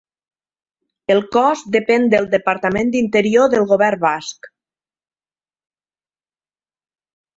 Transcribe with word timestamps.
El 1.15 1.19
cos 1.35 1.61
depèn 1.75 2.07
del 2.13 2.25
Departament 2.31 2.89
d'Interior 2.95 3.53
del 3.55 3.67
Govern 3.73 4.03
Basc. 4.07 4.49